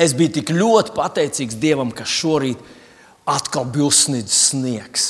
[0.00, 2.60] Es biju tik ļoti pateicīgs Dievam, ka šorīt
[3.28, 5.08] atkal bija uzsnīdis sniegs.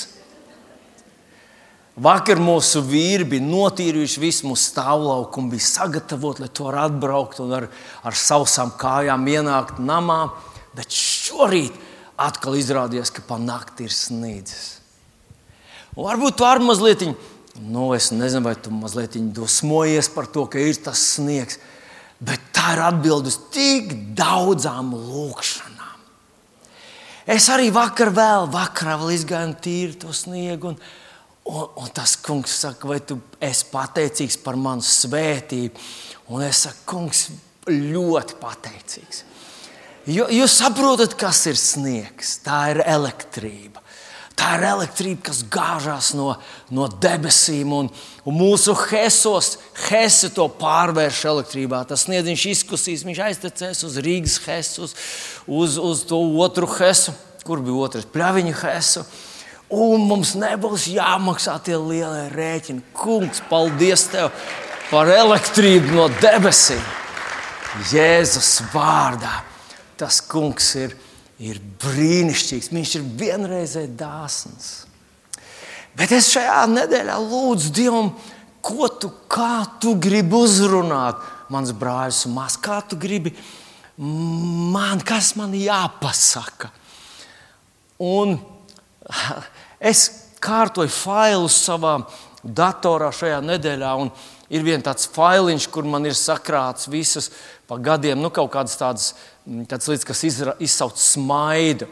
[2.00, 7.40] Vakar mūsu vīri bija notīrījuši visu mūsu stāvlauku un bija sagatavoti, lai to varētu atbraukt
[7.44, 7.66] un ar,
[8.06, 10.30] ar sausām kājām ienākt namā.
[10.74, 11.76] Bet šorīt
[12.20, 14.78] atkal izrādījās, ka pa nakti ir sniedzis.
[15.96, 17.04] Un varbūt tu arī mazliet,
[17.58, 21.58] nu, es nezinu, vai tu mazliet dosmojies par to, ka ir tas sniegs,
[22.20, 25.78] bet tā ir atbilde uz tik daudzām lūkšanām.
[27.30, 30.72] Es arī vakar vēl, vakarā vēl izgāju un tīru to sniegu.
[30.72, 30.78] Un,
[31.50, 35.88] un, un tas kungs saka, vai tu esi pateicīgs par manu svētību?
[36.34, 37.26] Un es saku, kungs,
[37.70, 39.24] ļoti pateicīgs.
[40.10, 42.38] Jo, jūs saprotat, kas ir sniegs?
[42.42, 43.79] Tā ir elektrība.
[44.40, 46.30] Tā ir elektrība, kas gāžās no,
[46.72, 47.90] no debesīm, un,
[48.24, 49.58] un mūsu hesos,
[49.90, 51.82] hese to pārvērš elektrībā.
[51.88, 54.94] Tas sniedziņš izkusīs, viņš aiztecēs uz Rīgas hesu, uz,
[55.44, 57.12] uz, uz to otru hesu,
[57.44, 59.04] kur bija otrs pļaviņu hesu.
[59.76, 62.88] Un mums nebūs jāmaksā tie lielie rēķini.
[62.96, 64.32] Kungs, paldies tev
[64.88, 66.80] par elektrību no debesīm.
[67.92, 69.44] Jēzus vārdā
[70.00, 70.96] tas kungs ir,
[71.40, 72.70] ir brīnišķīgs.
[72.74, 74.70] Viņš ir vienreizēji dāsns.
[75.96, 78.12] Bet es šajā nedēļā lūdzu Dievam,
[78.62, 79.10] ko tu,
[79.80, 81.18] tu gribi uzrunāt,
[81.50, 83.32] mans brālis un māsas, kā tu gribi
[84.00, 86.70] man, kas man jāpasaka.
[88.00, 88.38] Un
[89.92, 90.06] es
[90.40, 91.98] kārtoju failus savā
[92.44, 93.94] datorā šajā nedēļā.
[94.50, 97.28] Ir viens tāds failiņš, kur man ir sakrāts visas
[97.70, 99.12] pa gadiem, nu, kaut kādas tādas
[99.70, 101.88] tāds lietas, kas izra, izsauc smaidu.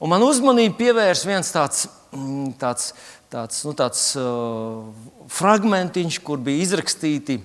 [0.00, 2.90] Un man uzmanību pievērs viens tāds, mm, tāds,
[3.32, 4.84] tāds, nu, tāds uh,
[5.32, 7.38] fragmentiņš, kur bija izrakstīti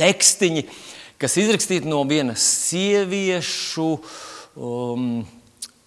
[0.00, 0.64] tekstiņi,
[1.20, 3.88] kas izrakstīti no vienas sieviešu,
[4.56, 5.08] um,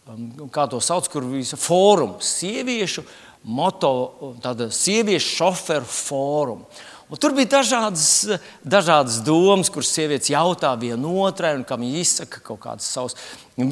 [0.05, 3.05] um kā to sauc, kur bija fórums, sieviešu
[3.45, 3.91] moto,
[4.43, 6.85] tāda sieviešu šoferu fórums.
[7.05, 8.05] Un tur bija dažādas,
[8.65, 13.13] dažādas domas, kuras sievietes jautā vienotrai, un kam viņi izsaka kaut kādas savas.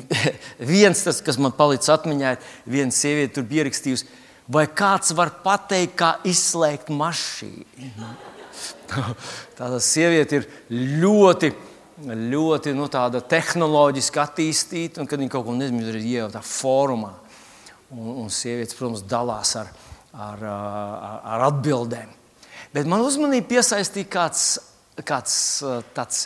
[0.74, 4.06] Viens, tas, kas man palicis atmiņā, ir viena sieviete, tur bija ierakstījusi,
[4.54, 8.14] vai kāds var pateikt, kā izslēgt mašīnu.
[9.58, 10.50] Tāda sieviete ir
[11.02, 11.54] ļoti,
[12.06, 12.90] ļoti nu,
[13.34, 17.16] tehnoloģiski attīstīta, un kad viņa kaut ko nezina, ir iejaukta fórumā.
[17.94, 19.74] Un, un sievietes, protams, dalās ar,
[20.14, 22.20] ar, ar, ar atbildēm.
[22.74, 24.46] Bet man uzmanību piesaistīja kāds,
[25.06, 25.36] kāds
[25.94, 26.24] tāds,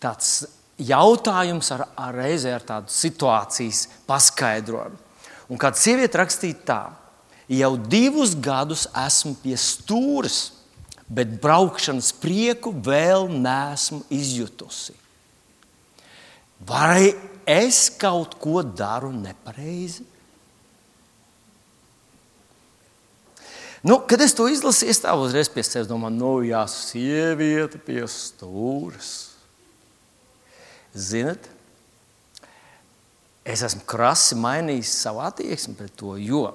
[0.00, 0.30] tāds
[0.78, 4.96] jautājums ar, ar reizē ar tādu situācijas paskaidrojumu.
[5.48, 6.82] Un kāda sieviete rakstīja tā,
[7.48, 10.40] jau divus gadus esmu pie stūres,
[11.08, 14.96] bet braukšanas prieku vēl neesmu izjutusi.
[16.68, 17.14] Vai
[17.48, 20.04] es kaut ko daru nepareizi?
[23.82, 28.02] Nu, kad es to izlasīju, es tā uzreiz pie sevis domāju, nu, jā, sieviete pie
[28.10, 29.12] stūres.
[30.98, 31.46] Ziniet,
[33.46, 36.48] es esmu krasi mainījis savu attieksmi pret to, jo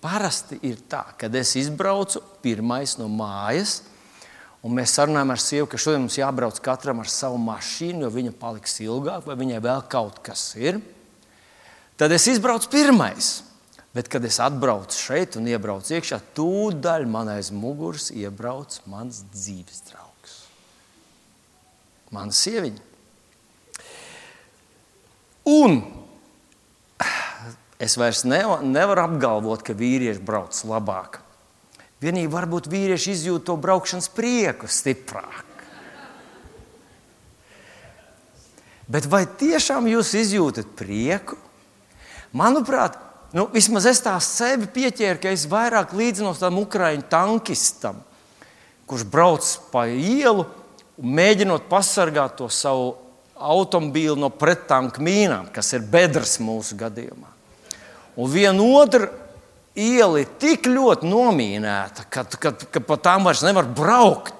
[0.00, 3.82] parasti ir tā, kad es izbraucu pirmais no mājas.
[4.64, 8.32] Un mēs sarunājam ar sievu, ka šodien mums jābrauc katram ar savu mašīnu, jo viņa
[8.40, 10.80] paliks ilgāk, vai viņai vēl kaut kas ir.
[12.00, 13.38] Tad es izbraucu pirmais.
[13.90, 19.82] Bet, kad es atbraucu šeit un iebraucu iekšā, tūdaļ man aiz muguras iebrauc mans dzīves
[19.88, 20.36] draugs.
[22.14, 22.86] Mana sieviņa.
[25.50, 25.80] Un
[27.82, 31.18] es vairs nevaru, nevaru apgalvot, ka vīrieši brauc labāk.
[32.00, 35.48] Vienīgi varbūt vīrieši izjūt to braukšanas prieku stiprāk.
[38.90, 41.36] Bet vai tiešām jūs izjūtat prieku?
[42.34, 42.96] Manuprāt,
[43.30, 48.00] Nu, vismaz es tā sevi pieķēru, ka es vairāk līdzinos tam ukrāņu tankistam,
[48.90, 50.48] kurš brauc pa ielu,
[50.98, 52.96] mēģinot pasargāt to savu
[53.40, 57.30] automobīlu no prettanku mīnām, kas ir bedres mūsu gadījumā.
[58.18, 59.06] Un viena otra
[59.78, 64.34] iela ir tik ļoti nomīnēta, ka, ka, ka pa tām vairs nevar braukt.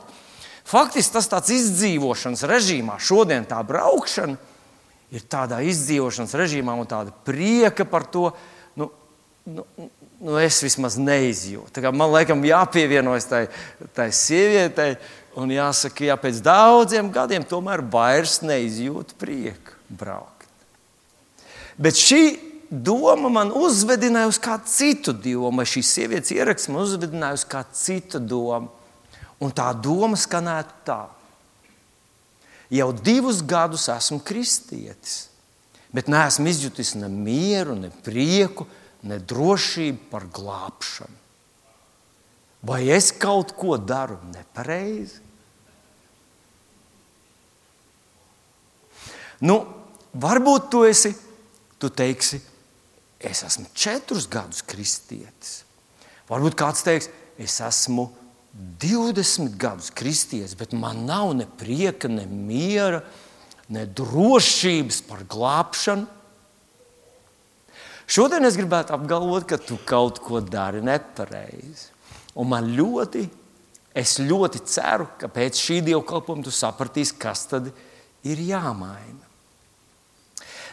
[0.67, 4.51] Faktiski tas tāds izdzīvošanas režīmā, šodien tā braukšana
[5.15, 8.29] ir tādā izdzīvošanas režīmā un tāda prieka par to,
[9.57, 9.89] nu,
[10.21, 11.83] nu es vismaz neizjūtu.
[11.93, 13.45] Man liekas, jāpievienojas tai,
[13.97, 14.95] tai sievietei,
[15.39, 20.49] un jāsaka, ja pēc daudziem gadiem tomēr vairs neizjūtu prieku braukt.
[21.81, 22.23] Bet šī
[22.71, 25.65] doma man uzvedināja uz kādu citu domu.
[25.67, 28.71] Šī sievietes ieraksts man uzvedināja uz kādu citu domu.
[29.41, 31.01] Un tā doma skanētu tā.
[32.71, 35.25] Jau divus gadus esmu kristietis,
[35.91, 41.19] bet neesmu izjutis ne mieru, ne prieku, ne drošību par glābšanu.
[42.61, 45.23] Vai es kaut ko daru nepareizi?
[49.41, 49.57] Nu,
[50.13, 51.15] varbūt tu esi,
[51.81, 52.43] tu teiksi,
[53.17, 55.63] es esmu četrus gadus kristietis.
[56.29, 57.09] Varbūt kāds teiks,
[57.41, 58.11] es esmu
[58.83, 63.01] 20 gadus kristietis, bet man nav ne prieka, ne miera,
[63.73, 66.05] ne drošības par glābšanu.
[68.11, 71.93] Šodien es gribētu apgalvot, ka tu kaut ko dari nepareizi.
[72.43, 73.23] Un man ļoti,
[73.95, 77.71] es ļoti ceru, ka pēc šī dievkalpojuma tu sapratīsi, kas tad
[78.27, 79.29] ir jāmaina.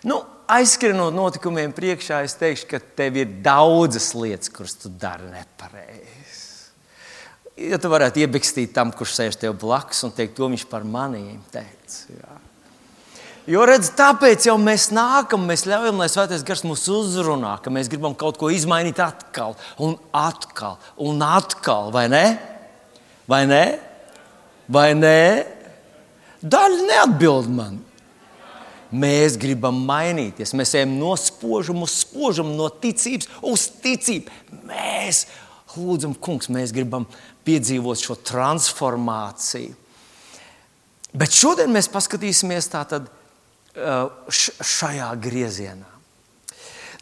[0.06, 0.20] Nu,
[0.50, 6.46] aizskrienot notikumiem priekšā, es teikšu, ka tev ir daudzas lietas, kuras tu dari nepareizi.
[7.70, 11.42] Ja tu varētu iebikstīt tam, kurš sēž tev blakus un teikt, to viņš par maniem
[11.54, 12.04] teica.
[12.14, 12.36] Jā.
[13.48, 17.88] Jo redz, tāpēc jau mēs nākam, mēs ļaujam, lai Svētais Gars mūs uzrunā, ka mēs
[17.88, 22.26] gribam kaut ko izmainīt atkal un atkal un atkal, vai ne?
[23.32, 23.64] Vai ne?
[24.68, 25.22] Vai ne?
[26.44, 27.80] Daļa neatbild man.
[28.92, 30.52] Mēs gribam mainīties.
[30.56, 34.32] Mēs ejam no spožuma uz spožumu, no ticības uz ticību.
[34.68, 35.24] Mēs
[35.78, 37.08] lūdzam, kungs, mēs gribam
[37.48, 39.72] piedzīvot šo transformāciju.
[41.16, 43.08] Bet šodien mēs paskatīsimies tātad
[43.78, 45.98] šajā griezienā.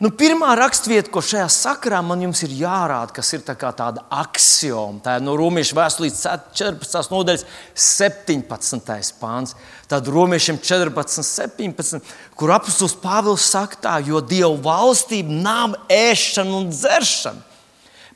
[0.03, 5.13] Nu, pirmā raksturvieta, ko šajā sakarā man ir jārāda, kas ir tā tāda axioma, tā
[5.15, 6.19] ir no Romas vēstures
[6.51, 7.13] 14.
[7.13, 7.45] nodaļas,
[7.79, 9.15] 17.
[9.21, 9.55] pāns.
[9.87, 16.69] Tad Romiešiem 14, 17, kur apelsīns Pāvils saka, tā, jo Dieva valstība nav ēšana un
[16.73, 17.45] dzeršana,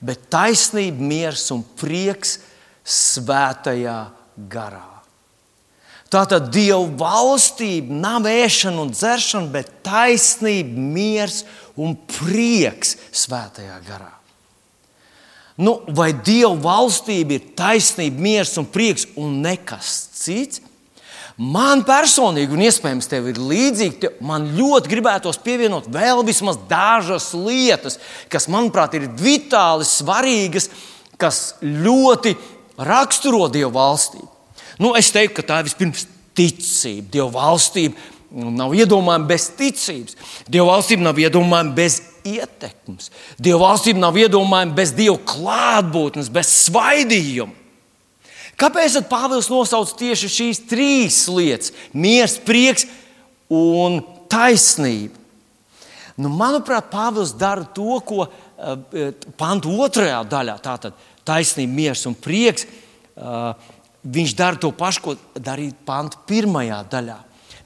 [0.04, 2.42] bet taisnība, miers un prieks
[2.84, 4.02] svētajā
[4.52, 4.99] garā.
[6.10, 11.44] Tātad Dieva valstība nav ēšana un dzeršana, bet taisnība, miers
[11.78, 14.16] un prieks svētajā garā.
[15.60, 20.64] Nu, vai Dieva valstība ir taisnība, miers un prieks un nekas cits?
[21.40, 27.96] Man personīgi, un iespējams, tev ir līdzīgi, man ļoti gribētos pievienot vēl vismaz dažas lietas,
[28.32, 30.68] kas, manuprāt, ir vitāli svarīgas,
[31.22, 32.34] kas ļoti
[32.76, 34.39] raksturo Dieva valstību.
[34.78, 36.06] Nu, es teiktu, ka tā ir vispirms
[36.38, 37.08] ticība.
[37.16, 37.98] Dieva valstība
[38.30, 40.18] nav iedomājama bez ticības.
[40.48, 43.10] Dieva valstība nav iedomājama bez ietekmes.
[43.42, 47.56] Dieva valstība nav iedomājama bez Dieva klātbūtnes, bez svaidījuma.
[48.60, 52.86] Kāpēc Pāvils nosauc tieši šīs trīs lietas- miers, prieks
[53.48, 55.16] un taisnība?
[56.20, 60.94] Nu, manuprāt, Pāvils dara to, ko uh, pantu otrajā daļā, tātad
[61.24, 62.68] taisnība, miers un prieks.
[63.16, 63.54] Uh,
[64.04, 67.18] viņš dara to pašu, ko darīja pantu pirmajā daļā.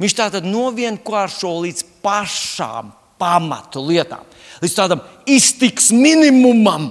[0.02, 2.92] Viņš tātad novienkāršo līdz pašām
[3.22, 4.24] pamatu lietām,
[4.64, 6.90] līdz tādam iztiks minimumam.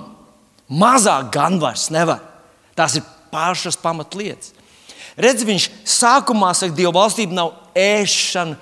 [0.73, 2.23] Mazāk gan vairs nevar.
[2.79, 4.55] Tās ir pašas pamatlietas.
[5.21, 8.57] Redz, viņš sākumā saka, ka Dieva valstība nav ēšana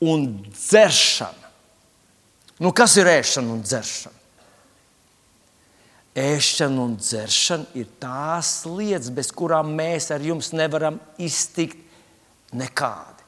[0.00, 1.50] un dzeršana.
[2.60, 4.19] Nu, kas ir ēšana un dzeršana?
[6.20, 11.78] Ēšana un dzeršana ir tās lietas, bez kurām mēs ar jums nevaram iztikt
[12.52, 13.20] nekādi.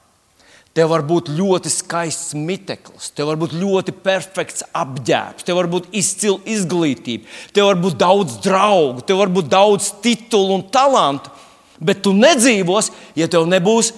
[0.73, 5.91] Tev var būt ļoti skaists miteklis, tev var būt ļoti perfekts apģērbs, tev var būt
[6.01, 11.33] izcila izglītība, tev var būt daudz draugu, tev var būt daudz titulu un talantu,
[11.77, 13.93] bet tu nedzīvosi, ja tev nebūs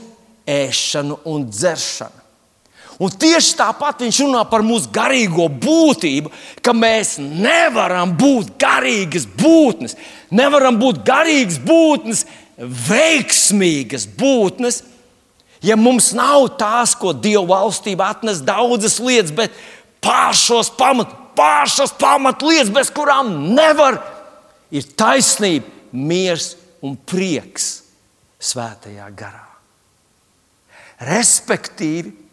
[0.50, 2.23] ēšana un dzeršana.
[3.04, 6.30] Un tieši tāpat viņš runā par mūsu garīgo būtību,
[6.64, 9.96] ka mēs nevaram būt garīgas būtnes,
[10.32, 12.24] nevaram būt garīgas būtnes,
[12.56, 14.80] veiksmīgas būtnes,
[15.64, 19.54] ja mums nav tās, ko Dieva valstība atnes daudzas lietas, bet
[20.04, 23.98] pašos pamat, pašas pamatlietas, bez kurām nevar,
[24.72, 27.82] ir taisnība, miers un prieks
[28.42, 29.46] svētajā garā.
[31.04, 32.23] Respektīvi,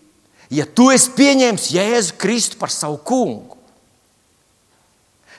[0.52, 3.58] ja tu esi pieņēmis Jēzu Kristu par savu kungu,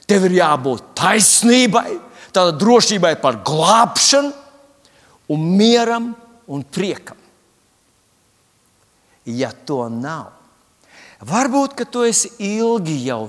[0.09, 1.89] tev ir jābūt taisnībai,
[2.33, 4.33] tādai drošībai par glābšanu,
[5.33, 6.13] un mieram
[6.51, 7.17] un priekam.
[9.25, 10.33] Ja to nav,
[11.23, 13.29] varbūt tu esi ilgi jau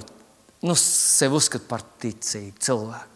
[0.66, 3.12] nu, sevi uzskatījis par ticīgu cilvēku.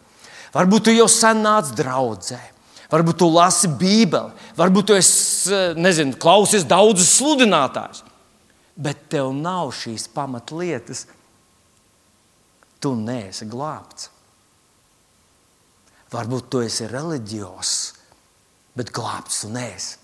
[0.53, 2.39] Varbūt tu jau sen nāc draudzē.
[2.88, 8.05] Varbūt tu lasi Bībeli, varbūt tu esi, nezinu, klausies daudzus sludinātājus
[8.77, 11.05] bet tev nav šīs pamatlietas,
[12.79, 14.12] tu neesi glābts.
[16.13, 17.72] Varbūt tu esi reliģijos,
[18.77, 19.98] bet glābts tu neesi.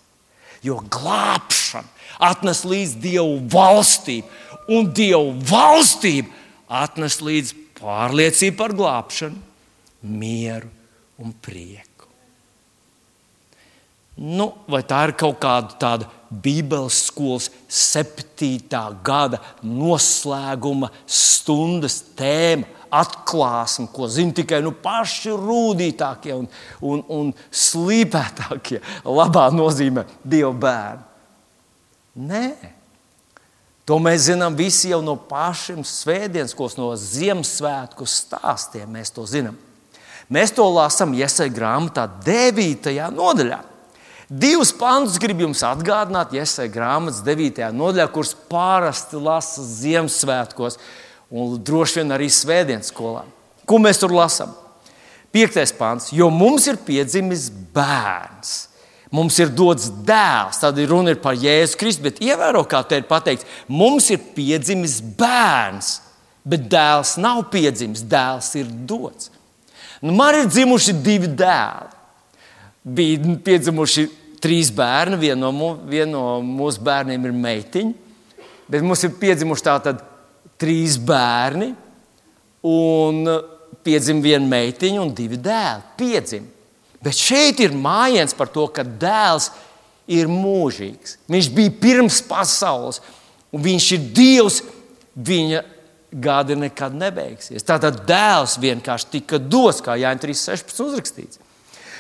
[0.64, 1.88] Jo glābšana
[2.24, 6.32] atnes līdz Dievu valstību un Dieva valstība
[6.84, 9.40] atnes līdz pārliecību par glābšanu,
[10.08, 10.72] mieru
[11.20, 11.93] un prieku.
[14.14, 23.88] Nu, vai tā ir kaut kāda tāda Bībeles skolas septītā gada noslēguma stundas tēma, atklāsme,
[23.90, 26.46] ko zina tikai nu, paši rūtītākie un,
[26.86, 31.10] un, un slīpētākie, labā nozīmē, Dieva bērni.
[32.30, 32.46] Nē,
[33.90, 38.86] to mēs zinām visi jau no pašiem svētdienas, no Ziemassvētku stāstiem.
[38.94, 39.58] Mēs to zinām.
[40.30, 42.94] Mēs to lasām Iesai grāmatā, 9.
[43.18, 43.73] nodaļā.
[44.30, 47.60] Divus pantus gribu jums atgādināt, Iesai grāmatas 9.
[47.76, 50.80] nodaļā, kuras parasti lasa Ziemassvētkos
[51.34, 53.26] un droši vien arī Svētdienas skolā.
[53.68, 54.54] Ko mēs tur lasām?
[55.34, 58.54] Piektais pants, jo mums ir piedzimis bērns.
[59.14, 62.98] Mums ir dots dēls, tad ir runa ir par Jēzu Kristu, bet ievēro, kā te
[62.98, 66.00] ir pateikts, mums ir piedzimis bērns,
[66.42, 69.30] bet dēls nav piedzimis, dēls ir dots.
[70.02, 72.03] Nu, man ir dzimuši divi dēli.
[72.84, 74.08] Bija piedzimuši
[74.44, 77.94] trīs bērni, viena no, vien no mūsu bērniem ir meitiņa.
[78.68, 80.02] Bet mums ir piedzimuši tātad
[80.60, 81.74] trīs bērni,
[82.64, 83.28] un
[83.84, 85.86] piedzima viena meitiņa un divi dēli.
[86.00, 86.48] Piedzim.
[87.04, 89.50] Bet šeit ir mājiens par to, ka dēls
[90.08, 91.18] ir mūžīgs.
[91.32, 93.02] Viņš bija pirms pasaules,
[93.52, 94.62] un viņš ir Dievs.
[95.14, 95.60] Viņa
[96.24, 97.66] gada nekad nebeigsies.
[97.66, 101.43] Tātad dēls vienkārši tika dots, kā Jānis 3.16 uzrakstīts.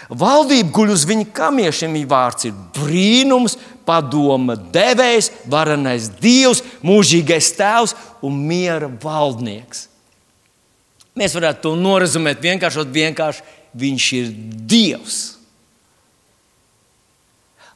[0.09, 1.95] Valdība guļ uz viņa kamiešiem.
[1.95, 3.57] Viņa vārds ir brīnums,
[3.87, 9.87] padoma devējs, varenais dievs, mūžīgais tēvs un miera valdnieks.
[11.19, 13.45] Mēs varētu to norazumēt vienkārši, vienkārši
[13.77, 14.33] viņš ir
[14.69, 15.21] dievs.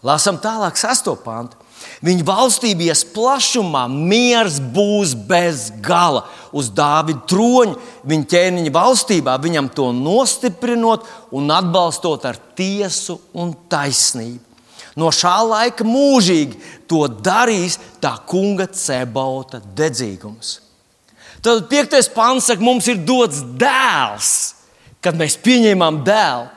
[0.05, 1.57] Lasām tālāk, sesto pantu.
[2.05, 6.27] Viņa valstība ies plašumā, miers būs bez gala.
[6.53, 14.43] Uz Dāvida troņa, viņa ķēniņa valstībā, viņam to nostiprinot un atbalstot ar tiesu un taisnību.
[14.97, 16.57] No šā laika mūžīgi
[16.89, 20.57] to darīs tā kunga cebauta dedzīgums.
[21.45, 24.31] Tad piektais pāns saka, mums ir dots dēls,
[25.03, 26.47] kad mēs pieņēmām dēlu.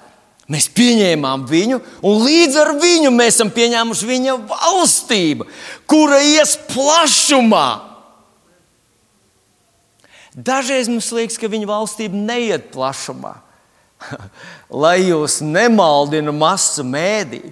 [0.51, 5.47] Mēs pieņēmām viņu, un līdz ar viņu mēs esam pieņēmuši viņa valstību,
[5.87, 7.69] kura ies plašumā.
[10.35, 13.37] Dažreiz mums liekas, ka viņa valstība neiet plašumā.
[14.83, 17.43] Lai jūs nemaldina masu mēdī,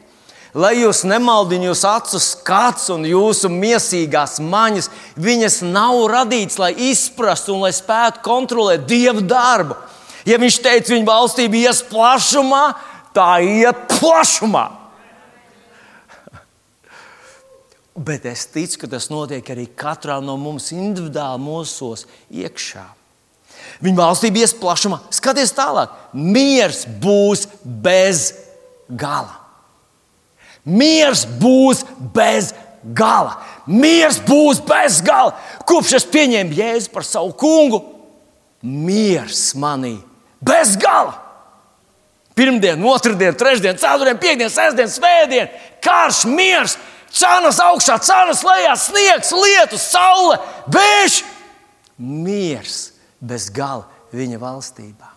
[0.56, 4.88] lai jūs nemaldina jūsu acu skats un jūsu mīsīgās maņas,
[5.20, 9.76] viņas nav radītas, lai izprastu un lai spētu kontrolēt dievu darbu.
[10.28, 12.64] Ja viņš teica, viņa valstība ies plašumā,
[13.16, 14.66] tā iet plašumā.
[17.98, 22.84] Bet es ticu, ka tas notiek arī katrā no mums individuāli mūsos iekšā.
[23.82, 25.00] Viņa valstība ies plašumā.
[25.14, 25.94] Skaties tālāk.
[26.12, 28.30] Miers būs bez
[28.88, 29.40] gala.
[30.68, 31.82] Miers būs
[32.14, 32.52] bez
[32.84, 33.38] gala.
[33.66, 35.32] Miers būs bez gala.
[35.66, 37.80] Kopš es pieņēmu Jēzu par savu kungu,
[38.62, 39.96] miers manī
[40.40, 41.16] bez gala.
[42.38, 45.48] Pirmdiena, otrdiena, trešdiena, ceturtdiena, piekdiena, sestdiena, svētdiena,
[45.82, 46.76] karš, miers,
[47.10, 50.38] cenas augšā, cenas lejā, sniegs, lietus, saule,
[50.70, 51.22] vējš.
[51.98, 52.76] Miers
[53.18, 55.10] bez gala viņa valstībā.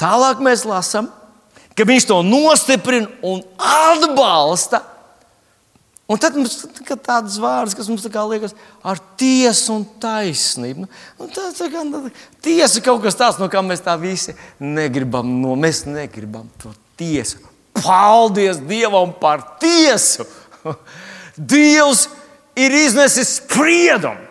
[0.00, 1.10] Tālāk mēs lasām,
[1.76, 4.82] ka viņš to nostiprina un atbalsta
[6.10, 10.88] Un tad mums ir tādas vārdas, kas mums tā liekas ar tiesu un taisnību.
[11.22, 11.84] Un tā, tā kā,
[12.42, 15.30] tiesa kaut kas tāds, no kā mēs tā visi negribam.
[15.38, 17.38] No, mēs negribam to tiesu.
[17.78, 20.26] Paldies Dievam par tiesu!
[21.38, 22.08] Dievs
[22.58, 24.26] ir iznesis spriedumu.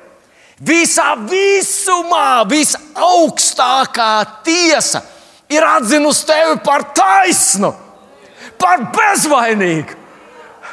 [0.59, 4.12] Visā visumā, visaugstākā
[4.43, 5.00] tiesa
[5.48, 7.71] ir atzinusi tevi par taisnu,
[8.59, 9.95] par bezvainīgu.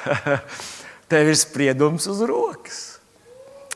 [1.10, 2.80] Tev ir spriedums uz rokas.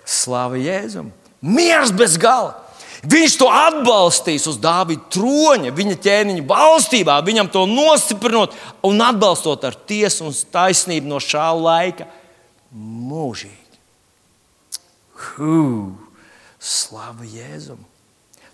[0.07, 1.13] Slāva Jēzum!
[1.41, 2.57] Miers bez gala!
[3.01, 9.79] Viņš to atbalstīs uz Dāvida troņa, viņa ķēniņa valstībā, viņam to nostiprinot un atbalstot ar
[9.89, 12.11] tiesu un taisnību no šā laika
[12.77, 13.57] mūžīgi.
[15.21, 15.95] Hū,
[16.61, 17.81] slava Jēzum!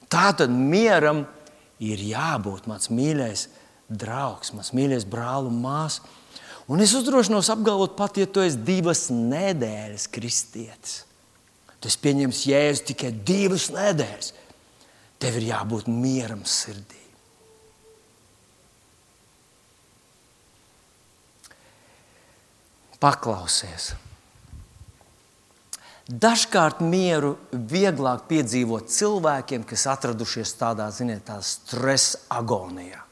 [0.07, 1.25] Tā tad mieram
[1.83, 3.49] ir jābūt mans mīļais
[3.91, 6.05] draugs, mans mīļais brāl un māsas.
[6.67, 11.05] Un es uzdrošinos apgalvot, pat ja tu esi divas nedēļas kristietis,
[11.79, 14.33] tu esi pieņēmis jēzu tikai divas nedēļas,
[15.23, 17.05] tev ir jābūt mieram sirdī.
[22.99, 23.93] Paklausies!
[26.07, 33.06] Dažkārt mieru vieglāk piedzīvot cilvēkiem, kas atradušies tādā, ziniet, tā stresa agonijā.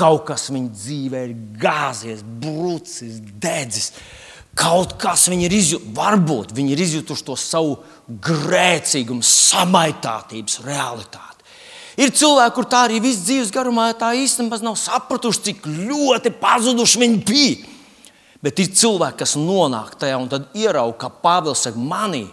[0.00, 3.90] Kaut kas viņu dzīvē ir gāzies, brucis, dedzis.
[4.56, 7.76] Kaut kas viņi ir izjutuši, varbūt viņi ir izjutuši to savu
[8.08, 11.28] grēcīgumu, samaitātības realitāti.
[12.00, 17.02] Ir cilvēki, kur tā arī visu dzīves garumā tā īstenībā nav sapratuši, cik ļoti pazuduši
[17.02, 17.76] viņi bija.
[18.40, 22.24] Bet ir cilvēki, kas nonāk tajā un tad ierauga, ka Pāvils saka, manī,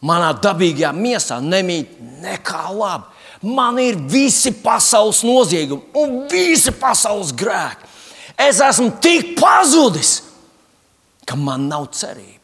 [0.00, 3.10] manā dabīgajā miesā nemīt nekā laba.
[3.42, 7.88] Man ir visi pasaules noziegumi un visi pasaules grēki.
[8.40, 10.20] Es esmu tik pazudis,
[11.28, 12.39] ka man nav cerība.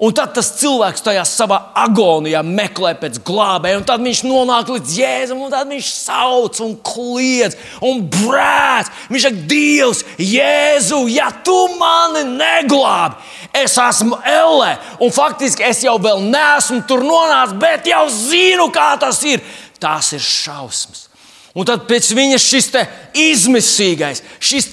[0.00, 4.94] Un tad tas cilvēks tajā savā agonijā meklē pēc glābēja, un tad viņš nonāk līdz
[4.96, 8.88] jēzum, un tad viņš sauc un kliedz un brēc.
[9.12, 13.20] Viņš saka, Dievs, Jēzu, ja tu mani neglābi,
[13.60, 14.70] es esmu ellē,
[15.04, 19.44] un faktiski es jau vēl neesmu tur nonācis, bet jau zinu, kā tas ir.
[19.80, 21.10] Tās ir šausmas.
[21.52, 22.72] Un tad pēc viņa šis
[23.20, 24.72] izmisīgais, šis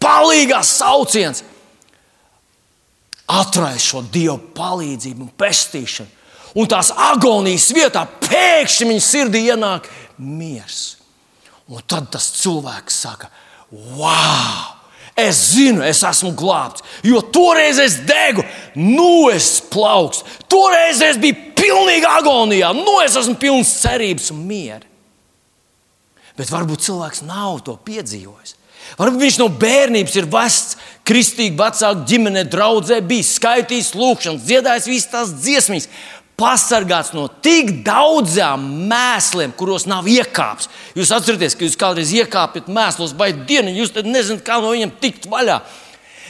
[0.00, 1.44] palīgās sauciens
[3.28, 6.14] atraist šo dievu palīdzību un pestīšanu.
[6.58, 10.96] Un tās agonijas vietā pēkšņi viņa sirdī ienāk miers.
[11.68, 13.28] Un tad tas cilvēks saka,
[13.70, 14.74] wow!
[15.18, 18.44] Es zinu, es esmu glābts, jo toreiz es degu,
[18.78, 20.22] nu es plaukstu.
[20.46, 24.86] Toreiz es biju pilnīgi agonijā, nu es esmu pilns cerības un miera.
[26.38, 28.54] Bet varbūt cilvēks nav to piedzīvojis.
[28.96, 30.78] Varbūt viņš no bērnības ir vests
[31.08, 35.88] kristīgi vecāku ģimene, draudzē, bijis skaitījis lūgšanas, dziedājis visas tās dziesmas,
[36.38, 40.70] pasargāts no tik daudzām mēsliem, kuros nav iekāpts.
[40.96, 45.26] Jūs atcerieties, ka jūs kādreiz iekāpjat mēslos, vai dienu, jūs nezināt, kā no viņiem tikt
[45.30, 45.58] vaļā.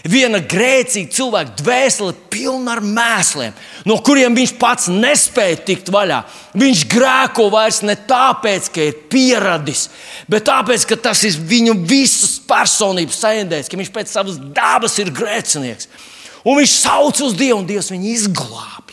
[0.07, 3.55] Viena grēcīga cilvēka dvēsele pilna ar mēsliem,
[3.88, 6.21] no kuriem viņš pats nespēja tikt vaļā.
[6.59, 9.88] Viņš grēko vairs ne tāpēc, ka ir pieradis,
[10.31, 15.11] bet tāpēc, ka tas ir viņu visas personības saindēts, ka viņš pēc savas dabas ir
[15.14, 15.90] grēcinieks.
[16.46, 18.88] Un viņš sauc uz Dievu, un Dievs viņu izglāb.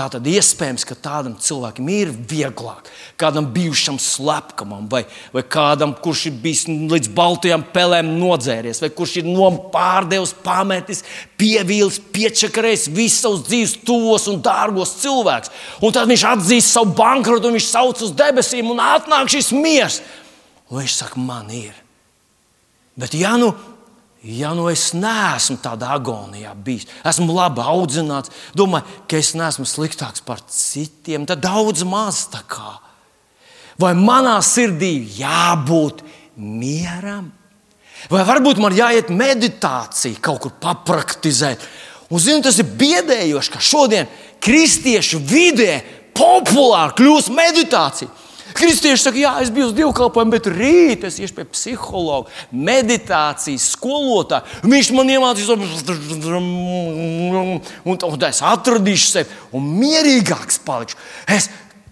[0.00, 2.86] Tā tad iespējams, ka tādam cilvēkam ir vieglāk,
[3.20, 5.02] kādam bijušam slepkavam, vai,
[5.34, 9.28] vai kādam, kurš ir bijis līdz baltajām pelēm nodzēries, vai kurš ir
[9.74, 11.04] pārdevis, pametis,
[11.36, 15.52] pievīlis, piečakarējis visus savus dzīves tuvos un dārgos cilvēkus.
[15.84, 20.00] Un tad viņš atzīst savu bankrotu, un viņš sauc uz debesīm, un atnāk šis miers.
[20.70, 21.76] Un viņš saka, man ir.
[22.96, 23.52] Bet, ja nu
[24.20, 30.20] Ja nu es neesmu tādā agonijā bijis, esmu labi audzināts, domāju, ka es neesmu sliktāks
[30.26, 32.76] par citiem, tad daudz maz tā kā.
[33.80, 36.02] Vai manā sirdī jābūt
[36.36, 37.30] mieram?
[38.12, 41.64] Vai varbūt man jāiet meditācija, kaut kur papraktizēt?
[42.10, 44.08] Un, zinu, tas ir biedējoši, ka šodien
[44.44, 45.78] kristiešu vidē
[46.16, 48.12] populāri kļūst meditācija.
[48.56, 54.46] Kristieši saka, jā, es biju uz dievkalpojumu, bet rīt es iešu pie psihologa, meditācijas skolotāja.
[54.64, 55.64] Viņš man iemācīs, un,
[57.94, 60.98] un es atradīšu sevi un mierīgāks palikšu.
[61.30, 61.50] Es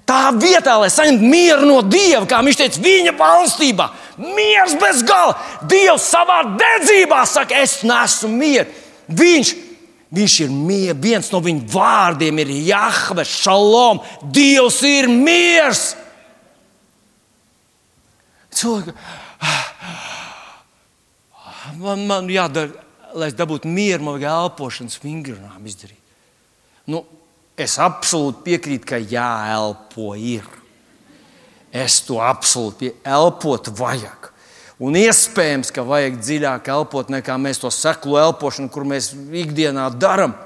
[0.09, 3.89] tā vietā, lai saņemtu mieru no Dieva, kā viņš teica, viņa valstībā,
[4.25, 5.39] miers bez gala.
[5.69, 8.71] Dievs savā dedzībā saka, es nesu mieru.
[9.09, 9.57] Viņš
[10.09, 14.01] Viņš ir mieru, viens no viņa vārdiem ir Jahve, Šalom.
[14.33, 15.91] Dievs ir miers!
[18.55, 18.95] Cilvēki,
[21.83, 22.85] man, man jādara,
[23.19, 26.01] lai es dabūtu mieru, man vajag elpošanas vingrinām izdarīt.
[26.89, 27.03] Nu,
[27.59, 30.47] es absolūti piekrītu, ka jāelpo ir.
[31.75, 34.31] Es to absolūti elpot vajag.
[34.79, 40.37] Un iespējams, ka vajag dziļāk elpot nekā mēs to seklu elpošanu, kur mēs ikdienā darām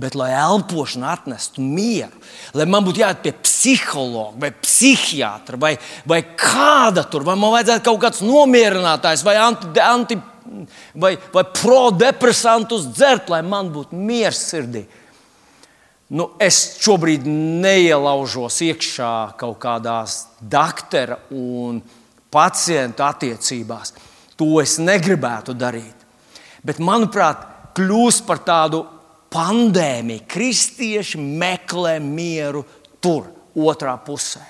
[0.00, 2.16] bet lai elpošana atnestu mieru,
[2.56, 5.74] lai man būtu jāiet pie psihologa vai psihiatra vai,
[6.08, 10.16] vai kāda tur, vai man vajadzētu kaut kāds nomierinātājs vai, anti, anti,
[10.94, 14.86] vai, vai prodepresantus dzert, lai man būtu miers sirdī.
[16.10, 17.28] Nu, es šobrīd
[17.62, 21.78] neielaužos iekšā kaut kādās doktora un
[22.34, 23.94] pacienta attiecībās.
[24.40, 25.94] To es negribētu darīt.
[26.66, 27.44] Bet, manuprāt,
[27.78, 28.82] kļūst par tādu
[29.30, 32.64] pandēmija, kristieši meklē mieru
[33.00, 34.42] tur, otrā pusē.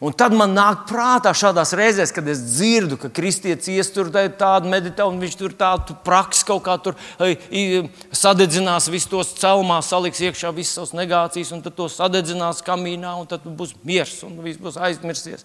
[0.00, 5.12] Un tad man nāk prātā šādās reizēs, kad es dzirdu, ka kristietis iestur tādu meditāciju,
[5.12, 6.96] un viņš tur tādu praksi kaut kā tur
[8.16, 13.28] sadedzinās, visus tos celmā, saliks iekšā visas savas negācijas, un tad to sadedzinās kamīnā, un
[13.28, 15.44] tad būs miers, un viss būs aizmirsies.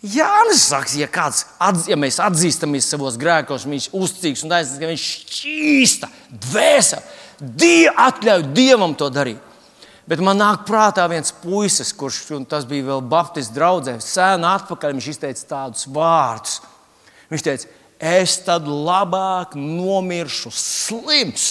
[0.00, 4.80] Jānis saka, ja, kāds, atz, ja mēs atzīstamies savos grēkos, viņš ir uzticīgs un taisnīgs,
[4.80, 6.08] ka viņš šķīsta
[6.48, 7.18] dvēseli.
[7.40, 9.40] Die, atļauj Dievam to darīt.
[10.10, 14.96] Bet man nāk prātā viens puisis, kurš tas bija vēl Baptistu draugā, sēna atpakaļ.
[14.96, 16.56] Viņš izteica tādus vārdus.
[17.30, 17.68] Viņš teica,
[18.00, 21.44] es tad labāk nomiršu slims,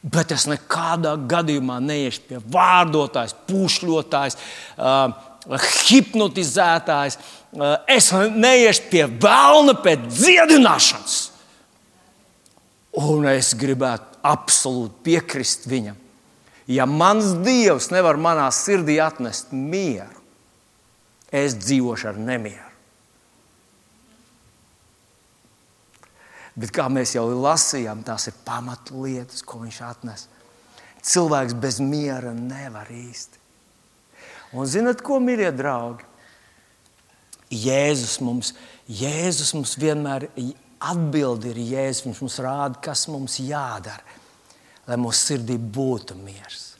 [0.00, 4.38] bet es nekādā gadījumā neiešu pie vārdotājs, pušļotājs,
[4.78, 5.12] uh,
[5.90, 7.18] hipnotizētājs.
[7.52, 11.18] Uh, es neiešu pie vēlna pēc dziedināšanas.
[13.02, 15.98] Un es gribētu absolūti piekrist viņam.
[16.70, 20.20] Ja mans dievs nevar manā sirdī atnest mieru,
[21.32, 22.70] es dzīvošu ar nemieru.
[26.52, 30.26] Bet kā mēs jau lasījām, tās ir pamatlietas, ko viņš atnes.
[31.02, 33.40] Cilvēks bez miera nevar īsti.
[34.52, 36.04] Un zinat, ko, mīļie draugi?
[37.52, 38.52] Jēzus mums,
[38.88, 40.28] Jēzus mums vienmēr
[40.90, 42.06] atbild ir Jēzus.
[42.06, 44.02] Viņš mums rāda, kas mums jādara,
[44.88, 46.72] lai mūsu sirdī būtu miers.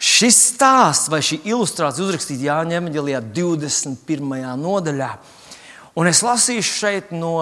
[0.00, 4.46] Šis stāsts vai šī ilustrācija uzrakstīta Jāņa Evanģelijā 21.
[4.60, 5.10] nodaļā.
[6.00, 7.34] Un es lasīšu šeit no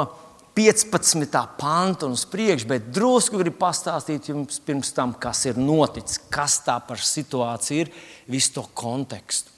[0.59, 1.39] 15.
[1.55, 6.59] panta un uz priekšu, bet drusku gribu pastāstīt jums pirms tam, kas ir noticis, kas
[6.67, 7.93] tā par situāciju ir,
[8.27, 9.55] visu to kontekstu.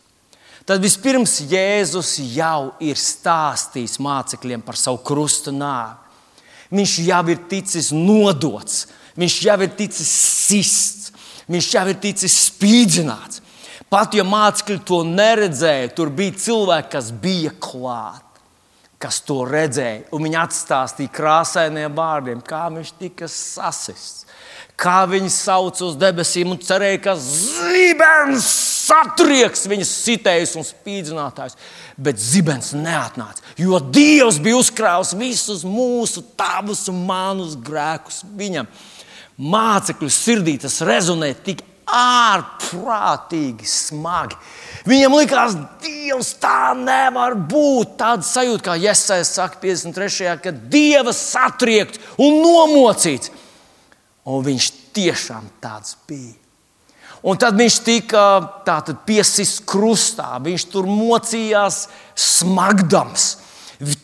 [0.68, 6.10] Tad vispirms Jēzus jau ir stāstījis mācekļiem par savu krustu nāvi.
[6.70, 8.85] Viņš jau ir ticis nodots,
[9.18, 10.11] viņš jau ir ticis
[10.46, 11.12] sists,
[11.50, 13.42] viņš jau ir ticis spīdzināts.
[13.90, 18.26] Pat ja mācekļi to neredzēja, tur bija cilvēki, kas bija klāt
[19.00, 24.26] kas to redzēja, viņi atstāstīja krāsainiem vārdiem, kā viņš tika sasists,
[24.76, 28.50] kā viņi sauc uz debesīm un cerēja, ka zibens
[28.90, 31.57] satrieks viņas sitējus un spīdzinātājus.
[32.00, 38.70] Bet zibens neatnāca, jo Dievs bija uzkrājis visus mūsu, tavus un manus grēkus viņam.
[39.40, 44.37] Mācekļu sirdī tas rezonē tik ārprātīgi smagi.
[44.88, 47.96] Viņam likās, Dievs, tā nevar būt.
[48.00, 50.37] Tāda sajūta, kā Jēzus saka, 53.
[50.44, 53.33] ka Dieva satriekts un nomocīts.
[54.31, 56.37] Un viņš tiešām tāds bija.
[57.20, 58.22] Un tad viņš tika
[59.04, 61.85] piesists krustā, viņš tur mocījās
[62.16, 63.28] smagdams.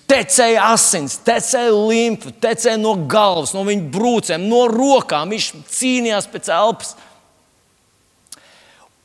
[0.09, 5.33] Tecēja asins, tecēja limfa, tecēja no galvas, no viņa brūcēm, no rokām.
[5.33, 5.49] Viņš
[5.79, 6.95] cīnījās pēc elpas.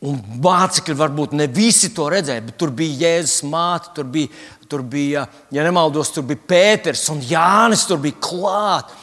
[0.02, 4.32] Un mācekļi varbūt ne visi to redzēja, bet tur bija Jēzus māte, tur bija,
[4.72, 8.96] tur bija ja nemaldos, tur bija Pēters un Jānis, tur bija klāt.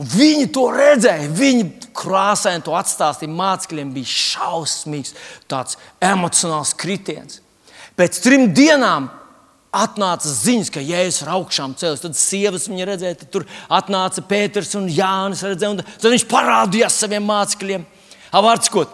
[0.00, 1.64] Un viņi to redzēja, viņi
[1.96, 3.32] krāsaini to atstāstīja.
[3.36, 5.12] Mācekļiem bija šausmīgs,
[5.50, 7.42] tāds emocionāls kritiens.
[8.00, 9.10] Pēc trim dienām
[9.76, 12.00] atnāca ziņas, ka Jēzus ir augšām cēlies.
[12.02, 15.44] Tad sievas viņa redzēja, tad tur atnāca Pēters un Jānis.
[15.44, 17.84] Redzēja, un tad viņš parādījās saviem mācekļiem.
[18.32, 18.86] Vārds, ko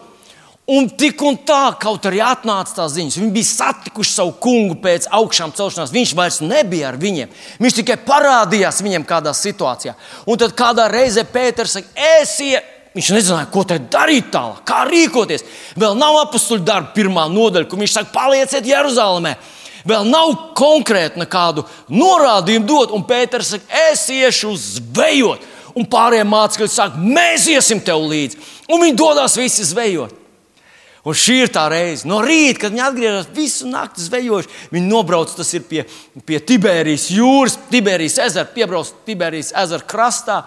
[0.67, 5.05] Un tik un tā, kaut arī atnāca tās ziņas, viņi bija satikuši savu kungu pēc
[5.15, 5.93] augšām celšanās.
[5.95, 7.31] Viņš vairs nebija ar viņiem.
[7.63, 9.93] Viņš tikai parādījās viņiem kādā situācijā.
[10.27, 12.73] Un tad kādā reizē Pēters saka, esiet!
[12.97, 15.47] Viņš nezināja, ko darīt tālāk, kā rīkoties.
[15.79, 19.37] Vēl nav apakstuļu darba pirmā nodaļa, kur viņš saka, palieciet Jeruzalemē.
[19.87, 25.47] Vēl nav konkrēti nekādu norādījumu dot, un Pēters saka, es iešu zvejot.
[25.79, 28.41] Un pārējie mācekļi saka, mēs iesim tev līdzi.
[28.67, 30.26] Un viņi dodas visi zvejot.
[31.07, 32.07] Un šī ir tā reize.
[32.07, 35.31] No rīta, kad viņi atgriežas visu nakti zvejojuši, viņi nobrauc
[35.69, 35.85] pie,
[36.27, 40.41] pie Tiberijas jūras, Tiberijas ezera, piebrauc Tiberijas ezera krastā.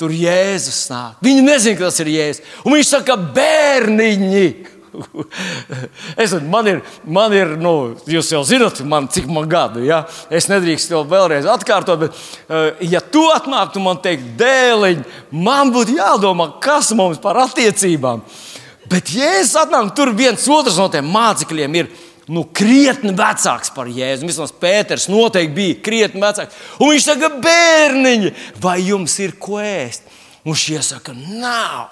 [0.00, 1.20] Tur Jēzus nāk.
[1.22, 2.44] Viņi nezina, kas tas ir Jēzus.
[2.64, 4.44] Un viņš saka, bērniņi!
[6.24, 7.74] es, man ir, man ir nu,
[8.10, 9.84] jūs jau zināt, man, cik man gadu.
[9.86, 10.02] Ja?
[10.32, 15.04] Es nedrīkstu to vēlreiz atkārtot, bet, uh, ja tu atnāktu man teikt, dēliņ,
[15.36, 18.49] man būtu jādomā, kas mums par attiecībām ir.
[18.90, 21.90] Bet Jēzus atnāk, tur viens otrs no tiem mācekļiem ir
[22.30, 24.26] nu, krietni vecāks par Jēzu.
[24.26, 26.58] Vismaz Pēters noteikti bija krietni vecāks.
[26.78, 30.06] Un viņš saka, bērniņi, vai jums ir ko ēst?
[30.46, 31.90] Un šie saka, nav.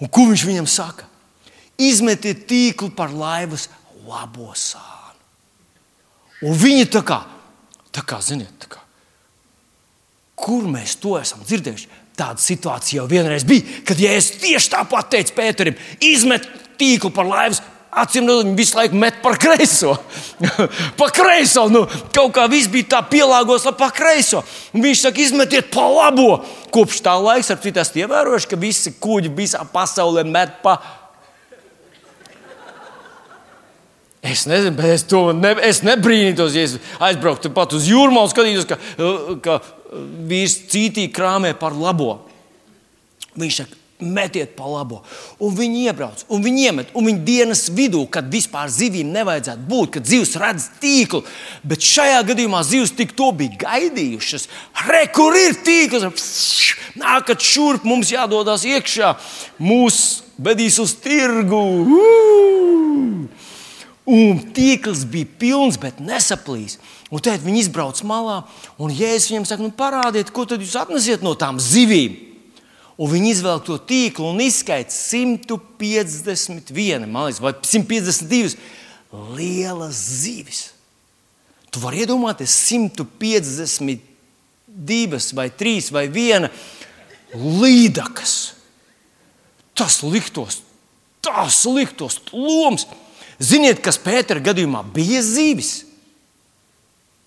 [0.00, 1.08] Un ko viņš viņam saka?
[1.80, 3.68] Izmetiet tīklu par laivas
[4.08, 5.16] labo sānu.
[6.48, 7.20] Un viņi tā kā,
[7.92, 8.80] tā kā ziniet, tā kā,
[10.40, 11.99] kur mēs to esam dzirdējuši?
[12.20, 16.44] Tāda situācija jau vienreiz bija, kad Jēzus tieši tāpat teica Pēterim, izmet
[16.80, 17.62] tīklu par laivas.
[17.90, 19.96] Acīm redzot, viņi visu laiku met par kreiso.
[21.00, 21.64] pa kreiso.
[21.72, 21.80] Nu,
[22.14, 24.44] kaut kā viss bija tā pielāgots, lai pa kreiso.
[24.76, 26.36] Un viņš saka, izmetiet pa labo.
[26.70, 30.76] Kopš tā laika ar citu esmu ievērojuši, ka visi kuģi visā pasaulē met pa.
[34.30, 38.30] Es nezinu, bet es to ne, es nebrīnītos, ja es aizbrauktu pat uz jūrmā un
[38.30, 38.78] skatītos, ka,
[39.42, 39.58] ka
[40.30, 42.12] vīrs cītī krāmē par labo.
[43.40, 45.00] Viņš saka, metiet pa labo.
[45.42, 49.92] Un viņi iebrauc, un viņi iemet, un viņi dienas vidū, kad vispār zivīm nevajadzētu būt,
[49.96, 51.22] kad zivs redz tīklu.
[51.66, 54.48] Bet šajā gadījumā zivs tik to bija gaidījušas.
[54.88, 56.08] Re, kur ir tīkls?
[57.00, 59.14] Nākat šurp, mums jādodas iekšā,
[59.62, 60.00] mūs
[60.40, 61.60] vedīs uz tirgu.
[62.00, 63.39] Uu!
[64.10, 66.80] Un tīkls bija pilns, bet nesaplīs.
[67.14, 68.40] Un tad viņi izbrauc malā,
[68.80, 72.30] un Jēzus viņiem saka, nu, parādiet, ko tad jūs atnesiet no tām zivīm.
[73.00, 78.56] Un viņi izvelk to tīklu un izskaidro 151, liekas, vai 152
[79.38, 80.60] lielas zivis.
[81.70, 86.50] Tu vari iedomāties 152 vai 3 vai 1
[87.62, 88.32] līdakas.
[89.74, 90.62] Tas liktos,
[91.24, 92.86] tas liktos loms.
[93.40, 95.86] Ziniet, kas Pētera gadījumā bija zivis?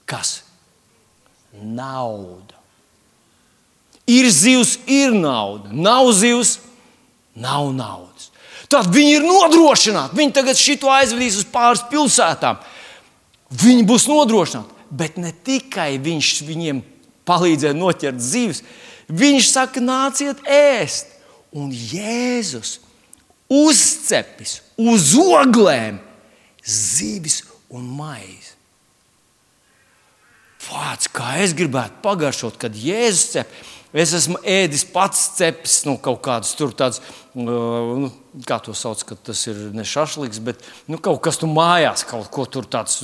[0.06, 0.42] Kas?
[1.54, 2.60] Nauda.
[4.10, 5.72] Ir zivs, ir nauda.
[5.74, 6.58] Nav zivs,
[7.34, 8.30] nav naudas.
[8.70, 10.18] Tad viņi ir nodrošināti.
[10.18, 12.62] Viņi tagad šito aizvedīs uz pāris pilsētām.
[13.64, 14.74] Viņi būs nodrošināti.
[14.94, 16.82] Bet ne tikai viņš viņiem
[17.26, 18.62] palīdzēja noķert zivis,
[19.10, 21.10] viņš saka, nāciet ēst.
[21.54, 22.80] Un Jēzus
[23.52, 26.00] uzcepis uz oglēm
[26.64, 27.42] zivis
[27.74, 28.54] un maizi.
[30.64, 33.56] Vārds, kā es gribētu pagaršot, kad Jēzus cep.
[33.94, 36.98] Es esmu ēdis pats cepis nu, kaut kādas tur tādas,
[37.38, 38.08] nu,
[38.48, 42.32] kā to sauc, ka tas ir ne šašliks, bet nu, kaut kas tur mājās, kaut
[42.34, 43.04] ko tur tāds,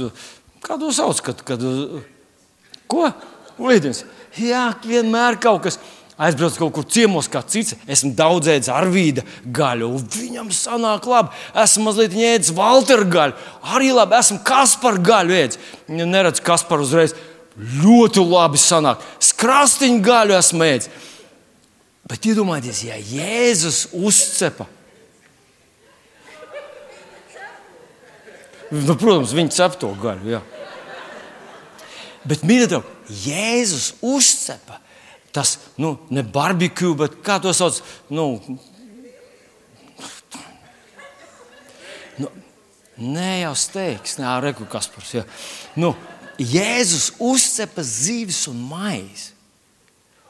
[0.65, 1.61] kā to sauc, kad, kad
[2.89, 3.11] ko?
[3.59, 4.05] Līdens.
[4.39, 5.77] Jā, vienmēr kaut kas.
[6.19, 7.77] Aizbrauc kaut kur ciemos, kā cits.
[7.87, 9.23] Esmu daudz ēdis ar vīdu
[9.55, 11.31] gaļu, un viņam sanāk labi.
[11.63, 13.37] Esmu mazliet ēdis Walter gaļu,
[13.75, 14.17] arī labi.
[14.19, 15.61] Esmu Kaspar gaļu ēdis.
[15.87, 17.15] Neredz Kaspar uzreiz.
[17.59, 19.05] Ļoti labi sanāk.
[19.29, 20.91] Skrastiņu gaļu esmu ēdis.
[22.09, 24.67] Bet iedomājieties, ja Jēzus uzcepa.
[28.69, 30.35] Nu, protams, viņi cep to gaļu.
[30.35, 30.43] Jā.
[32.27, 32.83] Bet, mīļie
[33.23, 34.81] Jēzus uzcepa
[35.35, 37.81] tas nu, ne barbekju, bet kā to sauc?
[38.09, 38.39] Nu,
[42.19, 42.31] nu,
[42.97, 45.13] nē, jau steigs, nē, reku Kaspars.
[45.19, 45.25] Ja.
[45.79, 45.93] Nu,
[46.39, 49.33] Jēzus uzcepa zīves un maizi,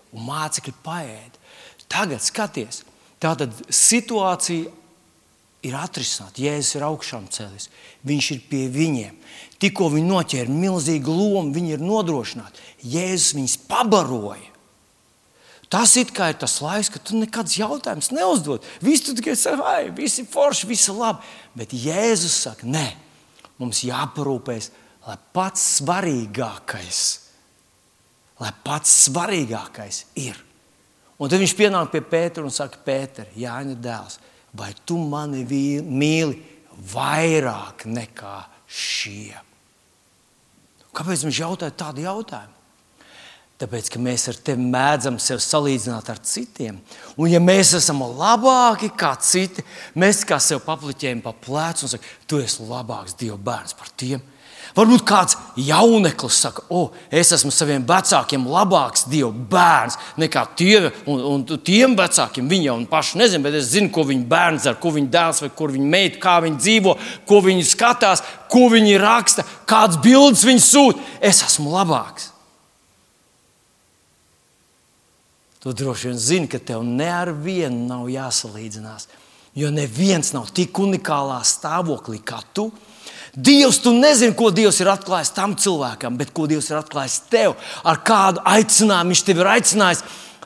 [0.09, 1.37] un mācekļi paēda.
[1.89, 2.83] Tagad skaties,
[3.21, 4.71] tāda situācija
[5.65, 6.41] ir atrisināta.
[6.41, 7.69] Jēzus ir augšām cēlies,
[8.07, 9.17] viņš ir pie viņiem.
[9.61, 12.63] Tikko viņi noķēra milzīgu lomu, viņi ir nodrošināti.
[12.89, 14.48] Jēzus viņus pabaroja.
[15.69, 18.65] Tas ir tas laiks, kad tu nekādas jautājumas neuzdod.
[18.81, 21.21] Visi tu tikai saki, vai viss ir forši, viss ir labi.
[21.53, 22.87] Bet Jēzus saka, nē,
[23.61, 24.71] mums jāparūpēs,
[25.05, 27.01] lai pats svarīgākais,
[28.41, 30.41] lai pats svarīgākais ir.
[31.19, 34.17] Un tad viņš pienāk pie Pētera un saka, Pēter, Jāņa dēls,
[34.57, 35.43] vai tu mani
[35.85, 36.39] mīli
[36.93, 39.35] vairāk nekā šie?
[40.95, 42.58] Kāpēc viņš jautāja tādu jautājumu?
[43.59, 46.77] Tāpēc, ka mēs ar tevi mēdzam sevi salīdzināt ar citiem.
[47.19, 49.65] Un, ja mēs esam labāki kā citi,
[49.99, 54.23] mēs kā sev papliķējam pa plecu un sakām, tu esi labāks Dieva bērns par tiem.
[54.77, 60.79] Varbūt kāds jauneklis saka, o, oh, es esmu saviem vecākiem labāks Dieva bērns nekā tie,
[61.09, 62.47] un, un tiem vecākiem.
[62.47, 65.53] Viņi jau paši nezina, bet es zinu, ko viņa bērns dara, ko viņa dēls vai
[65.59, 70.67] kur viņa meita, kā viņa dzīvo, ko viņa skatās, ko viņa raksta, kādas bildes viņa
[70.71, 71.09] sūta.
[71.19, 72.31] Es esmu labāks.
[75.59, 79.09] Tu droši vien zini, ka tev ne ar vienu nav jāsalīdzinās.
[79.59, 82.69] Jo neviens nav tik unikālā stāvoklī kā tu.
[83.35, 87.57] Dievs, tu nezini, ko Dievs ir atklājis tam cilvēkam, bet ko Dievs ir atklājis tev,
[87.83, 90.03] ar kādu aicinājumu Viņš tev ir aicinājis.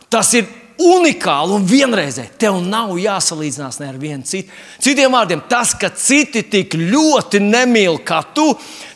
[0.09, 0.47] Tas ir
[0.81, 2.33] unikāli un vienreizēji.
[2.41, 4.49] Tev nav jāsalīdzinās ne ar vienu citu.
[4.81, 8.47] Citiem vārdiem, tas, ka citi tik ļoti nemīl kā tu,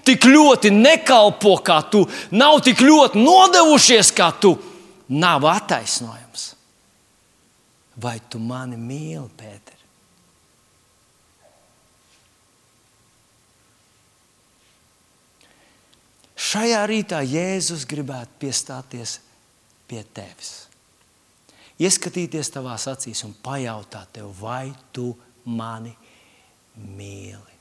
[0.07, 4.55] tik ļoti nekalpo kā tu, nav tik ļoti nodevušies kā tu
[5.09, 6.53] nav attaisnojums.
[8.01, 9.77] Vai tu mani mīli, Pēter?
[16.37, 19.17] Šajā rītā Jēzus gribētu piestāties
[19.89, 20.67] pie tevis.
[21.81, 25.11] Ieskatīties tavās acīs un pajautāt tev, vai tu
[25.49, 25.93] mani
[26.77, 27.56] mīli.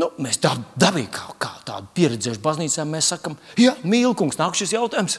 [0.00, 4.72] Nu, mēs tā dabīgi kā, kā tādu pieredzējuši baznīcā, mēs sakām, jā, mīlkungs, nāk šis
[4.72, 5.18] jautājums.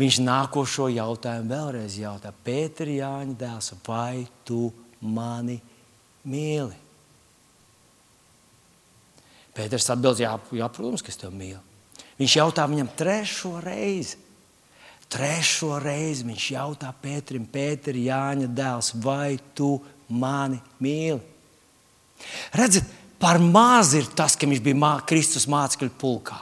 [0.00, 4.68] Viņš nākošo jautājumu vēlreiz jautā: Pēter, Jāņa dēls, vai tu
[5.02, 5.58] mani
[6.30, 6.78] mīli?
[9.56, 11.60] Pēters atbild, jā, jā, protams, ka es tevi mīlu.
[12.20, 14.20] Viņš jautā viņam trešo reizi.
[15.10, 19.74] Trešo reizi viņš jautā Pēterim, Pēter, Jāņa dēls, vai tu
[20.06, 21.18] mani mīli?
[22.56, 22.86] Redziet,
[23.20, 26.40] par maz ir tas, ka viņš bija Kristus mācekļu pulkā.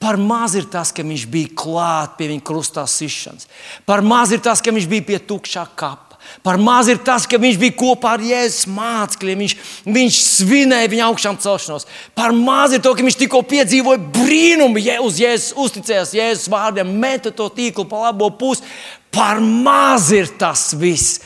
[0.00, 3.44] Par maz ir tas, ka viņš bija klāt pie viņa krustā sišanas.
[3.84, 6.16] Par maz ir tas, ka viņš bija pie tukšā kapa.
[6.42, 11.08] Par maz ir tas, ka viņš bija kopā ar Jēzus mācekļiem, viņš, viņš svinēja viņa
[11.10, 11.84] augšām celšanos.
[12.16, 16.96] Par maz ir to, ka viņš tikko piedzīvoja brīnumu, ja uz Jēzus uzticējās Jēzus vārdiem,
[17.02, 18.64] meta to tīklu pa labo pusi.
[19.12, 21.20] Par maz ir tas viss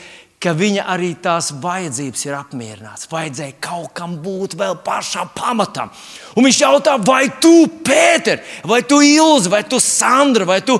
[0.45, 3.09] ka viņa arī tās vajadzības ir apmierināts.
[3.09, 5.89] Vajadzēja kaut kam būt vēl pašam pamatam.
[6.37, 10.77] Un viņš jautā, vai tu, Pēter, vai tu Ilzi, vai tu Sandra, vai tu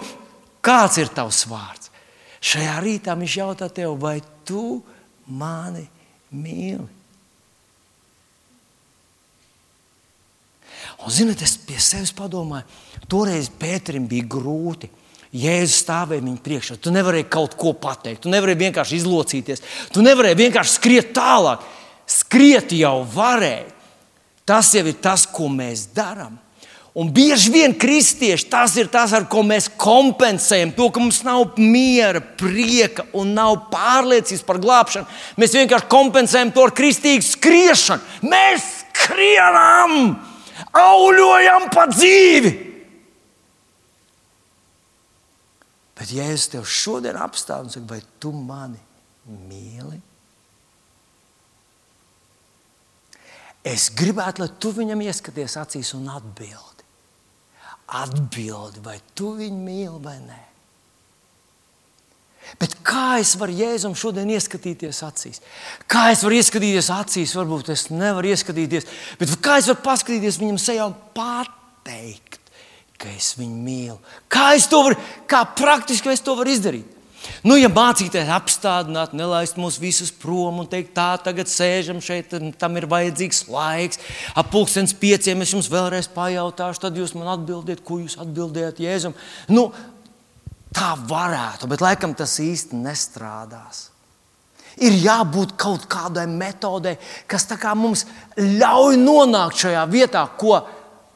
[0.65, 1.89] kāds ir tavs vārds?
[2.45, 4.83] Šajā rītā viņš jautā tev, vai tu
[5.25, 5.87] mani
[6.29, 6.85] mīli?
[11.01, 12.69] Un, ziniet, es pie sevis padomāju,
[13.09, 14.91] toreiz Pēterim bija grūti.
[15.35, 16.77] Jēzus stāvēja viņa priekšā.
[16.79, 21.65] Tu nevarēji kaut ko pateikt, tu nevarēji vienkārši izlocīties, tu nevarēji vienkārši skriet tālāk.
[22.05, 23.71] Skriet jau varēja.
[24.45, 26.37] Tas jau ir tas, ko mēs darām.
[26.95, 31.57] Un bieži vien kristieši tas ir tas, ar ko mēs kompensējam to, ka mums nav
[31.59, 35.09] miera, prieka un nav pārliecības par glābšanu.
[35.41, 38.29] Mēs vienkārši kompensējam to ar kristīgu skriešanu.
[38.31, 40.15] Mēs skrienam,
[40.71, 42.53] auļojam pa dzīvi.
[46.05, 48.81] Bet, es tev šodien apstāju un saku, vai tu mani
[49.49, 49.97] mīli?
[53.65, 56.85] Es gribētu, lai tu viņam ieskaties acīs un atbildi.
[57.97, 60.41] Atbildi, vai tu viņu mīli vai nē.
[62.61, 65.41] Bet kā es varu Jēzum šodien ieskatīties acīs?
[65.89, 67.33] Kā es varu ieskatīties acīs?
[67.33, 68.85] Varbūt es nevaru ieskatīties,
[69.17, 72.44] bet kā es varu paskatīties viņam sejā un pateikt?
[73.01, 73.97] Ka es viņu mīlu.
[74.31, 76.91] Kā es to varu, kā praktiski es to varu izdarīt?
[77.45, 82.77] Nu, ja mācīties apstādināt, nelaist mūs visus prom un teikt, tā tagad sēžam šeit, tam
[82.77, 84.01] ir vajadzīgs laiks.
[84.37, 89.17] Ap pulkstenes pieciem es jums vēlreiz pajautāšu, tad jūs man atbildiet, ko jūs atbildējat Jēzum.
[89.49, 89.67] Nu,
[90.75, 93.89] tā varētu, bet laikam tas īsti nestrādās.
[94.83, 96.97] Ir jābūt kaut kādai metodei,
[97.31, 97.47] kas
[97.79, 98.03] mums
[98.35, 100.59] ļauj nonākt šajā vietā, ko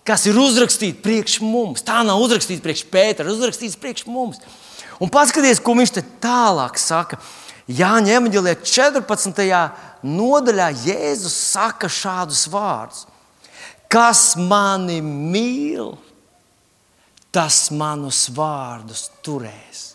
[0.08, 1.84] kas ir uzrakstīts priekš mums.
[1.86, 4.42] Tā nav uzrakstīts priekš Pētera, uzrakstīts priekš mums.
[5.00, 7.20] Un paskatieties, ko viņš te tālāk saka.
[7.70, 9.46] Jāņa Evanģelijā 14.
[10.02, 13.06] nodaļā Jēzus saka šādus vārdus:
[13.90, 15.94] Kas mani mīl,
[17.32, 19.86] tas manus vārdus turēs.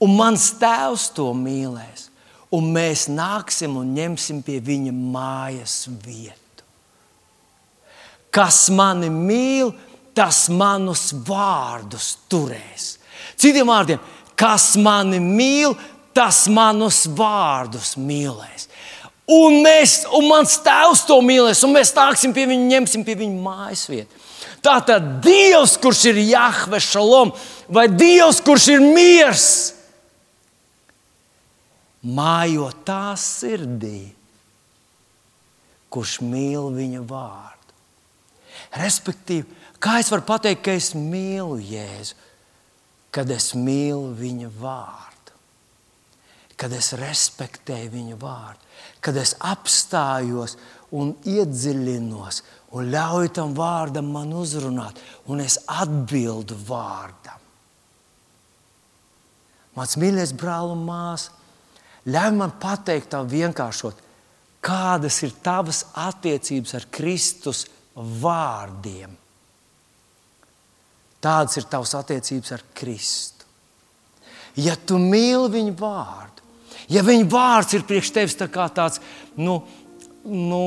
[0.00, 2.08] Un mans tēvs to mīlēs,
[2.54, 6.37] un mēs nāksim un ņemsim pie viņa mājas vietu.
[8.34, 9.72] Kas mani mīl,
[10.16, 12.96] tas manus vārdus turēs.
[13.38, 14.00] Citiem vārdiem,
[14.38, 15.76] kas mani mīl,
[16.16, 18.66] tas manus vārdus mīlēs.
[19.28, 23.42] Un, mēs, un mans tēvs to mīlēs, un mēs nāksim pie viņa, ņemsim pie viņa
[23.44, 24.22] mājas vietu.
[24.64, 27.34] Tā tad Dievs, kurš ir Jahve Šalom,
[27.70, 29.48] vai Dievs, kurš ir miers,
[32.02, 34.08] mājo tā sirdī,
[35.92, 37.57] kurš mīl viņa vārdu.
[38.78, 39.46] Respektīvi,
[39.82, 42.16] kā es varu pateikt, ka es mīlu Jēzu,
[43.14, 45.36] kad es mīlu viņa vārdu,
[46.58, 48.66] kad es respektēju viņa vārdu,
[49.00, 50.58] kad es apstājos
[50.94, 52.42] un iedziļinos
[52.76, 57.36] un ļauju tam vārdam man uzrunāt, un es atbildu vārdam.
[59.78, 61.32] Mans mīļais brāl un māsa,
[62.08, 64.00] ļauj man pateikt, tā vienkāršot,
[64.64, 67.64] kādas ir tavas attiecības ar Kristus
[67.98, 69.14] vārdiem.
[71.18, 73.46] Tādas ir tavas attiecības ar Kristu.
[74.58, 76.46] Ja tu mīli viņu vārdu,
[76.90, 78.98] ja viņa vārds ir priekš tevis tā tāds,
[79.38, 79.60] nu,
[80.26, 80.62] nu,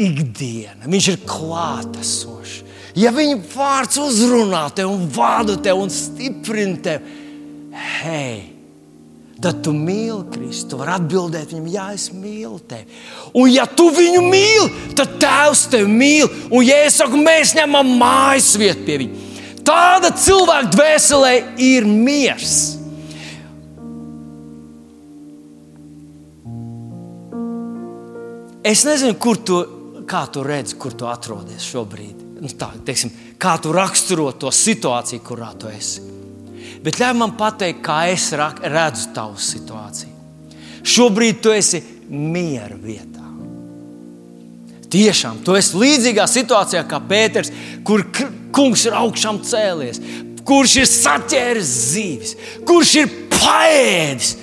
[0.00, 2.60] ikdiena, viņš ir klātesošs.
[2.98, 7.18] Ja viņa vārds uzrunā tevi un vada tevi un stiprina tevi,
[8.00, 8.57] hei!
[9.42, 10.72] Tad tu mīli Kristu.
[10.72, 12.98] Tu vari atbildēt viņam, jā, es mīlu tevi.
[13.34, 16.26] Un, ja tu viņu mīli, tad Tēvs tevi mīl.
[16.50, 19.22] Un, ja es saku, mēs ņemam mājas vietu pie viņa,
[19.66, 21.32] tāda cilvēka dvēselē
[21.62, 22.58] ir miers.
[28.68, 29.62] Es nezinu, kur tu,
[30.04, 32.26] tu redzi, kur tu atrodies šobrīd.
[32.42, 33.10] Nu, tā, teiksim,
[33.40, 36.17] kā tu raksturo to situāciju, kurā tu esi.
[36.84, 40.14] Bet ļauj man pateikt, kā es redzu tavu situāciju.
[40.88, 43.24] Šobrīd tu esi miera vietā.
[44.88, 47.50] Tiešām, tu esi līdzīgā situācijā kā Pēters,
[47.84, 48.06] kur
[48.56, 50.00] kungs ir augšām cēlies,
[50.48, 52.36] kurš ir saķēris zīves,
[52.68, 54.36] kurš ir paēdis.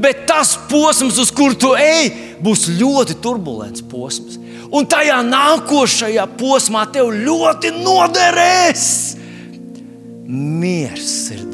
[0.00, 2.08] Bet tas posms, uz kuru tu ej,
[2.40, 4.38] būs ļoti turbulents posms.
[4.72, 8.86] Un tajā nākošajā posmā tev ļoti noderēs
[10.32, 11.51] miers sirdī,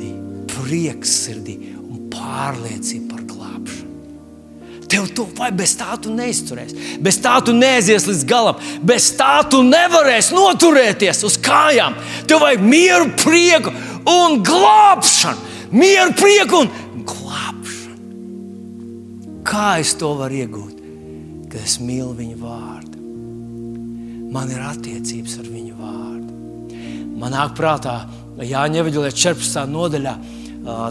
[0.68, 3.86] prieks sirdī un pārliecība par glābšanu.
[4.88, 9.42] Tev to vai bez tā tu neizturēsi, bez tā tu neaizies līdz galam, bez tā
[9.48, 11.96] tu nevarēsi noturēties uz kājām.
[12.28, 13.72] Tev vajag mieru, prieku
[14.08, 15.46] un glābšanu.
[15.76, 16.70] Mieru, prieku un
[17.04, 17.98] glābšanu.
[19.48, 20.78] Kā es to varu iegūt?
[21.48, 22.96] Kad es mīlu viņu vārdu,
[24.32, 26.32] man ir attiecības ar viņu vārdu.
[27.18, 28.02] Man nāk prātā
[28.38, 29.64] Jāņa Evanģelē 14.
[29.72, 30.14] nodaļā.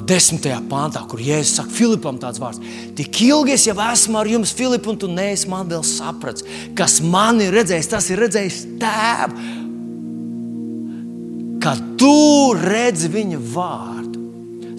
[0.07, 2.61] Desmitajā pāntā, kur Jēzus saka, Filipam tāds vārds,
[2.97, 6.45] tik ilgi es jau esmu ar jums, Filip, un tu neesi man vēl sapratis,
[6.77, 9.45] kas man ir redzējis, tas ir redzējis tēvu.
[11.61, 12.15] Kad tu
[12.57, 14.23] redzi viņa vārdu,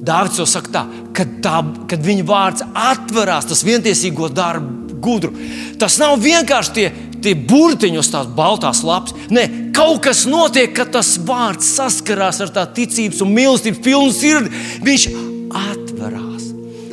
[0.08, 0.82] Dārvids to saka tā,
[1.14, 1.56] kad, tā,
[1.90, 5.32] kad viņa vārds atverās, tas vientiesīgo darbu gudru.
[5.78, 6.88] Tas nav vienkārši tie
[7.22, 9.16] tie burtiņi uz tās baltās lapas.
[9.32, 14.64] Nē, kaut kas notiek, kad tas vārds saskarās ar tā ticības un mīlestības pilnu sirdi.
[14.86, 15.06] Viņš
[15.48, 16.48] atverās.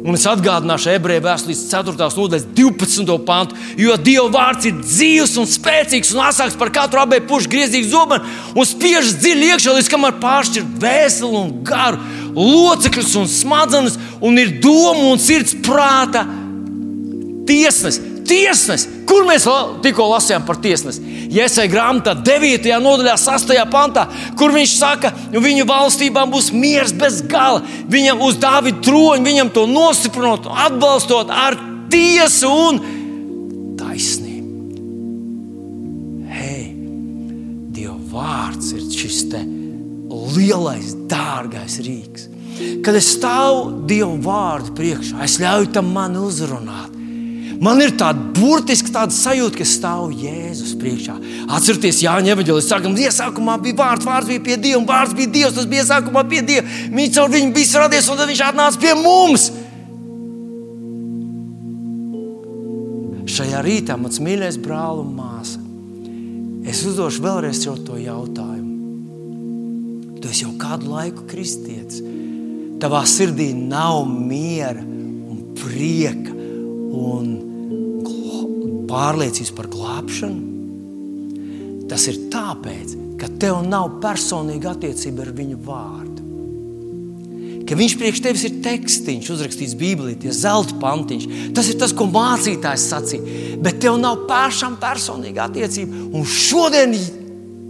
[0.06, 1.96] Un es atgādināšu ebreju vēstures 4.
[1.98, 3.16] nodaļas 12.
[3.26, 7.90] pantu, jo Dieva vārds ir dzīves un spēcīgs un asāks par katru abēju pušu griezīgu
[7.90, 12.04] zobenu un spiež dziļi iekšā, līdz kamēr pāršķir vēseli un garu,
[12.38, 16.28] locekļus un smadzenes, un ir doma un sirds prāta
[17.50, 18.88] tiesnesis tiesnesis.
[19.06, 19.46] Kur mēs
[19.86, 21.04] tikko lasījām par tiesnesi?
[21.36, 22.68] Iesai grāmatā, 9.
[22.82, 23.54] nodaļā, 6.
[23.72, 24.08] pantā,
[24.40, 27.64] kur viņš saka, ka viņu valstībām būs miers bez gala.
[27.92, 31.58] Viņam uz Dāvida troņa, viņam to nostiprinot, atbalstot ar
[31.94, 32.82] tiesu un
[33.80, 34.54] taisnību.
[36.36, 36.64] Hei,
[37.76, 39.22] Dieva vārds ir šis
[40.36, 42.30] lielais, dārgais rīks.
[42.86, 46.94] Kad es stāvu Dieva vārdu priekšā, es ļauju tam man uzrunāt.
[47.62, 51.16] Man ir tāda burtiski tāda sajūta, ka stāv Jēzus priekšā.
[51.56, 55.32] Atcerieties, Jānis Evanģēlis saka, ka iesākumā bija vārds, vārds bija pie Dieva, un vārds bija
[55.32, 56.68] Dievs, tas bija iesākumā pie Dieva.
[56.92, 59.48] Viņš caur viņu bija radies, un tad viņš atnāca pie mums.
[63.36, 65.60] Šajā rītā, mans mīļais brāl un māsa,
[66.68, 68.74] es uzdošu vēlreiz to jautājumu.
[70.20, 72.04] Tu esi jau kādu laiku kristietis.
[72.84, 76.35] Tavā sirdī nav miera un prieka
[76.92, 80.42] un pārliecības par glābšanu.
[81.90, 86.24] Tas ir tāpēc, ka tev nav personīga attiecība ar viņu vārdu.
[87.66, 91.26] Ka viņš priekš tevis ir tekstiņš, uzrakstīts Bībelī, tie zelta pantiņš.
[91.58, 93.58] Tas ir tas, ko mācītājs sacīja.
[93.66, 96.06] Bet tev nav pašam personīga attiecība.
[96.14, 96.94] Un šodien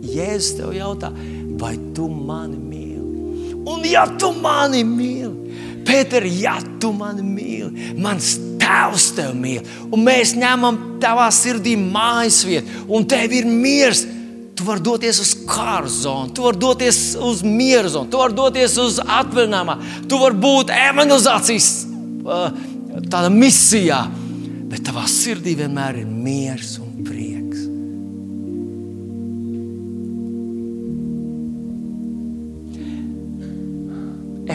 [0.05, 1.09] Jēzus tev jautā,
[1.59, 3.63] vai tu mani mīli?
[3.71, 5.45] Un ja tu mani mīli,
[5.85, 8.35] Pēter, ja tu mani mīli, mans
[8.65, 14.05] Tēvs tevi mīl, un mēs ņemam tavā sirdī mājas vietu, un tev ir miers.
[14.55, 18.77] Tu vari doties uz kāru zonu, tu vari doties uz mieru zonu, tu vari doties
[18.79, 19.75] uz atvaļinājumā,
[20.07, 21.67] tu vari būt evangelizācijas
[22.23, 23.99] uh, misijā,
[24.71, 27.65] bet tavā sirdī vienmēr ir miers un prieks.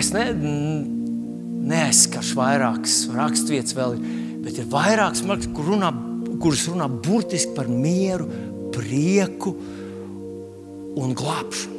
[0.00, 0.99] Es nezinu
[1.70, 3.98] neaizskaršu vairākas raksturvietas, vēl,
[4.44, 5.90] bet ir vairākas, kur runā,
[6.42, 8.28] kuras runā burtiski par mieru,
[8.74, 9.54] prieku
[11.00, 11.78] un glābšanu.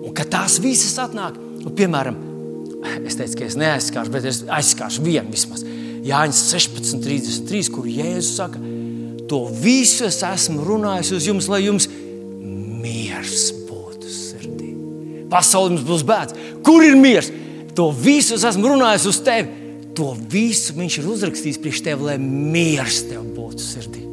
[0.00, 2.16] Un kad tās visas atnāk, nu, piemēram,
[3.06, 5.64] es teicu, ka es neaizskāršu, bet es aizskāršu vienu vismaz.
[6.06, 8.60] Jānis 16, 33, kur Jēzus saka,
[9.30, 11.86] to visu es esmu runājis uz jums, lai jums
[12.80, 14.72] miers būtu sirdī.
[15.30, 16.48] Pasaulē mums būs bēdas.
[16.66, 17.28] Kur ir miers?
[17.78, 19.58] To visu es esmu runājis uz tevi.
[19.98, 24.04] To visu viņš ir uzrakstījis priekš tevis, lai miers tev būtu sirdī.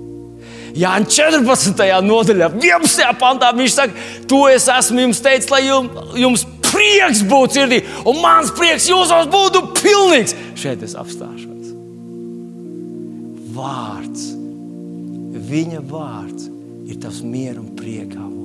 [0.77, 1.79] Jā, 14.
[2.05, 3.07] nodaļā, 11.
[3.17, 8.19] pantā viņš saka, to es esmu jums teicis, lai jums, jums prieks būtu sirdī, un
[8.21, 10.35] mans prieks jūsos būtu pilnīgs.
[10.59, 11.71] Šeit es apstāšos.
[13.57, 14.27] Vārds,
[15.49, 16.49] viņa vārds
[16.91, 18.36] ir tas miera un prieka avots.